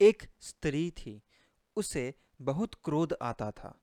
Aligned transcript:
एक 0.00 0.22
स्त्री 0.40 0.90
थी, 0.90 1.22
उसे 1.76 2.14
बहुत 2.42 2.74
क्रोध 2.74 3.16
आता 3.22 3.50
था। 3.50 3.80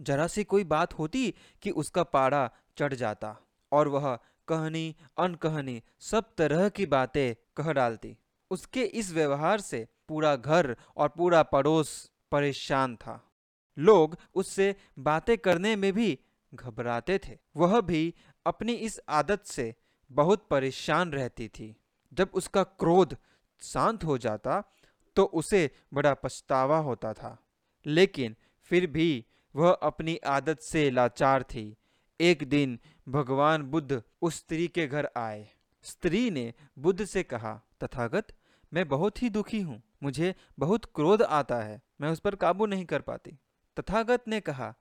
जरा 0.00 0.26
सी 0.26 0.44
कोई 0.44 0.64
बात 0.64 0.98
होती 0.98 1.34
कि 1.62 1.70
उसका 1.70 2.02
पाड़ा 2.02 2.50
चढ़ 2.78 2.94
जाता 2.94 3.36
और 3.72 3.88
वह 3.88 4.18
कहनी, 4.48 4.96
अनकहनी, 5.18 5.82
सब 6.00 6.34
तरह 6.38 6.68
की 6.68 6.86
बातें 6.86 7.34
कह 7.56 7.72
डालती। 7.72 8.16
उसके 8.50 8.82
इस 8.82 9.12
व्यवहार 9.12 9.60
से 9.60 9.88
पूरा 10.08 10.36
घर 10.36 10.76
और 10.96 11.08
पूरा 11.08 11.42
पड़ोस 11.42 12.12
परेशान 12.30 12.96
था। 12.96 13.32
लोग 13.78 14.16
उससे 14.34 14.76
बातें 14.98 15.38
करने 15.38 15.76
में 15.76 15.92
भी 15.92 16.18
घबराते 16.54 17.18
थे। 17.18 17.38
वह 17.56 17.80
भी 17.80 18.14
अपनी 18.46 18.72
इस 18.72 19.00
आदत 19.08 19.44
से 19.44 19.74
बहुत 20.12 20.48
परेशान 20.48 21.12
रहती 21.12 21.48
थी। 21.48 21.76
जब 22.12 22.30
उसका 22.34 22.62
क्रोध 22.62 23.16
शांत 23.60 24.04
हो 24.04 24.18
जाता 24.18 24.64
तो 25.16 25.24
उसे 25.24 25.70
बड़ा 25.94 26.14
पछतावा 26.14 26.78
होता 26.78 27.12
था। 27.12 27.38
लेकिन 27.86 28.36
फिर 28.62 28.86
भी 28.86 29.26
वह 29.56 29.72
अपनी 29.72 30.16
आदत 30.16 30.60
से 30.60 30.90
लाचार 30.90 31.42
थी। 31.42 31.76
एक 32.20 32.48
दिन 32.48 32.78
भगवान 33.08 33.62
बुद्ध 33.62 34.02
उस 34.22 34.36
स्त्री 34.36 34.68
के 34.68 34.86
घर 34.86 35.08
आए। 35.16 35.48
स्त्री 35.82 36.30
ने 36.30 36.54
बुद्ध 36.78 37.04
से 37.04 37.22
कहा, 37.22 37.62
तथागत, 37.84 38.26
मैं 38.74 38.88
बहुत 38.88 39.22
ही 39.22 39.30
दुखी 39.30 39.60
हूँ। 39.60 39.82
मुझे 40.02 40.34
बहुत 40.58 40.84
क्रोध 40.84 41.22
आता 41.22 41.60
है। 41.60 41.82
मैं 42.00 42.08
उस 42.08 42.20
पर 42.20 42.34
काबू 42.34 42.66
नहीं 42.66 42.84
कर 42.84 43.00
पाती। 43.00 43.38
तथागत 43.80 44.24
ने 44.28 44.40
कहा, 44.40 44.74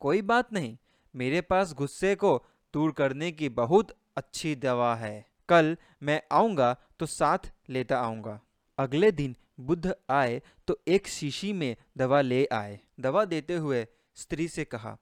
कोई 0.00 0.22
बात 0.22 0.52
नहीं। 0.52 0.76
मेरे 1.16 1.40
पास 1.40 1.74
गुस्से 1.74 2.14
को 2.14 2.46
दूर 2.74 2.92
करने 2.92 3.32
की 3.32 3.48
बहुत 3.48 3.96
अच्छी 4.16 4.54
दवा 4.54 4.94
है। 4.94 5.26
कल 5.48 5.76
मैं 6.02 6.22
आऊँगा 6.32 6.76
तो 6.98 7.06
साथ 7.06 7.52
लेता 7.68 8.00
आऊँगा। 8.00 8.40
अगले 8.78 9.12
दिन 9.12 9.36
बुद्ध 9.60 9.94
आए 10.10 10.40
तो 10.68 10.78
एक 10.88 11.08
शीशी 11.08 11.52
में 11.52 11.76
दवा 11.96 12.20
ले 12.20 12.44
आए। 12.52 12.78
दवा 13.00 13.24
देते 13.24 13.54
हुए 13.56 13.86
स्त्री 14.16 14.48
से 14.48 14.64
कहा, 14.64 14.96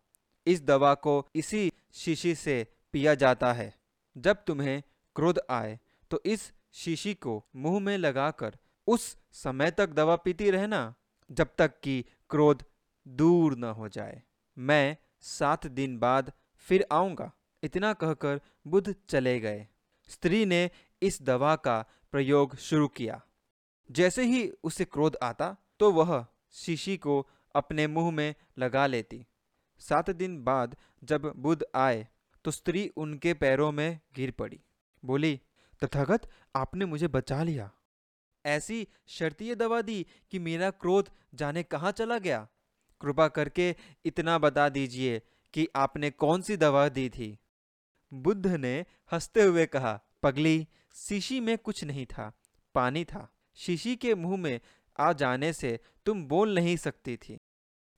इस 0.46 0.62
दवा 0.62 0.94
को 0.96 1.26
इसी 1.34 1.70
शीशी 1.94 2.34
से 2.34 2.66
पिया 2.92 3.14
जाता 3.14 3.52
है। 3.52 3.72
जब 4.16 4.44
तुम्हें 4.46 4.82
क्रोध 5.16 5.40
आए 5.50 5.78
तो 6.10 6.20
इस 6.26 6.52
शीशी 6.74 7.14
को 7.14 7.42
मुँह 7.56 7.80
में 7.80 7.96
लगाकर 7.98 8.56
उस 8.86 9.16
समय 9.34 9.70
तक 9.70 9.88
दवा 9.88 10.16
पीती 10.16 10.50
रहना, 10.50 10.94
जब 11.30 11.48
तक 11.58 11.80
कि 11.82 12.04
क्रोध 12.30 12.64
दूर 13.06 13.56
न 13.56 13.64
हो 13.64 13.88
जाए। 13.88 14.22
मैं 14.56 14.96
सात 15.20 15.66
दिन 15.66 15.98
बाद 15.98 16.32
फिर 16.66 16.86
आऊँगा। 16.92 17.30
इतना 17.62 17.92
कहकर 17.92 18.40
बुद्ध 18.66 18.94
चले 19.08 19.38
गए। 19.40 19.66
स्त्री 20.08 20.44
ने 20.46 20.70
इस 21.02 21.22
दवा 21.22 21.54
का 21.56 21.84
प्रयोग 22.12 22.56
शुरू 22.56 22.88
किया। 22.88 23.20
जैसे 23.90 24.24
ही 24.24 24.50
उसे 24.64 24.84
क्रोध 24.84 25.16
आता 25.22 25.56
तो 25.80 25.90
वह 25.92 26.26
शीशी 26.52 26.96
को 26.96 27.28
अपने 27.54 27.86
मुँह 27.86 28.10
में 28.10 28.34
लगा 28.58 28.86
लेती। 28.86 29.26
सात 29.80 30.10
दिन 30.10 30.42
बाद 30.44 30.76
जब 31.04 31.32
बुद्ध 31.36 31.64
आए 31.74 32.08
तो 32.44 32.50
स्त्री 32.50 32.88
उनके 32.96 33.34
पैरों 33.34 33.72
में 33.72 34.00
गिर 34.14 34.30
पड़ी। 34.30 34.60
बोली, 35.04 35.40
तथागत, 35.84 36.28
आपने 36.56 36.84
मुझे 36.84 37.08
बचा 37.08 37.42
लिया। 37.42 37.70
ऐसी 38.46 38.86
शर्तीय 39.06 39.54
दवा 39.54 39.80
दी 39.82 40.06
कि 40.30 40.38
मेरा 40.38 40.70
क्रोध 40.70 41.10
जाने 41.34 41.62
कहाँ 41.62 41.92
चला 41.92 42.18
गया। 42.18 42.48
कृपा 43.00 43.28
करके 43.28 43.76
इतना 44.04 44.38
बता 44.38 44.68
दीजिए 44.68 45.22
कि 45.54 45.68
आपने 45.76 46.10
कौन 46.10 46.42
सी 46.42 46.56
दवा 46.56 46.88
दी 46.88 47.08
थी? 47.08 47.38
बुद्ध 48.12 48.46
ने 48.46 48.84
हँसते 49.12 49.42
हुए 49.42 49.66
कहा, 49.66 50.00
पगली, 50.22 50.68
शीशी 50.94 51.40
में 51.40 51.58
कुछ 51.58 51.84
नहीं 51.84 52.06
था, 52.06 52.32
पानी 52.74 53.04
था। 53.04 53.28
शीशी 53.58 53.96
के 53.96 54.14
मुँह 54.14 54.36
में 54.36 54.60
आ 54.98 55.12
जाने 55.12 55.52
से 55.52 55.80
तुम 56.06 56.24
बोल 56.24 56.54
नहीं 56.54 56.76
सकती 56.76 57.16
थी। 57.16 57.38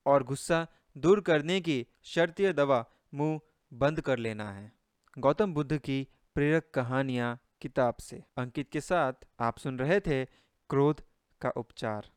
और 0.05 0.23
गुस्सा 0.23 0.67
दूर 0.97 1.21
करने 1.21 1.61
की 1.61 1.85
शर्तीय 2.03 2.53
दवा 2.53 2.85
मुँह 3.13 3.39
बंद 3.73 4.01
कर 4.01 4.17
लेना 4.17 4.51
है। 4.53 4.71
गौतम 5.17 5.53
बुद्ध 5.53 5.77
की 5.77 6.07
प्रेरक 6.35 6.71
कहानियाँ 6.73 7.39
किताब 7.61 7.95
से। 7.95 8.23
अंकित 8.37 8.69
के 8.71 8.81
साथ 8.81 9.13
आप 9.39 9.57
सुन 9.57 9.79
रहे 9.79 9.99
थे 9.99 10.25
क्रोध 10.69 11.01
का 11.41 11.49
उपचार। 11.49 12.09